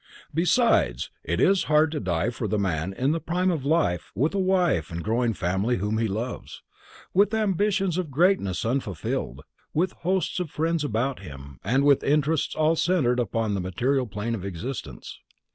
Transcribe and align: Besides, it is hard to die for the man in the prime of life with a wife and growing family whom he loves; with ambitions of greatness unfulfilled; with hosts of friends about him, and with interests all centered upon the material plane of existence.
Besides, 0.33 1.11
it 1.23 1.39
is 1.39 1.65
hard 1.65 1.91
to 1.91 1.99
die 1.99 2.31
for 2.31 2.47
the 2.47 2.57
man 2.57 2.91
in 2.91 3.11
the 3.11 3.19
prime 3.19 3.51
of 3.51 3.63
life 3.63 4.11
with 4.15 4.33
a 4.33 4.39
wife 4.39 4.89
and 4.89 5.03
growing 5.03 5.35
family 5.35 5.77
whom 5.77 5.99
he 5.99 6.07
loves; 6.07 6.63
with 7.13 7.35
ambitions 7.35 7.99
of 7.99 8.09
greatness 8.09 8.65
unfulfilled; 8.65 9.41
with 9.75 9.91
hosts 9.91 10.39
of 10.39 10.49
friends 10.49 10.83
about 10.83 11.19
him, 11.19 11.59
and 11.63 11.83
with 11.83 12.03
interests 12.03 12.55
all 12.55 12.75
centered 12.75 13.19
upon 13.19 13.53
the 13.53 13.61
material 13.61 14.07
plane 14.07 14.33
of 14.33 14.43
existence. 14.43 15.19